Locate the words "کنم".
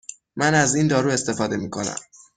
1.69-1.95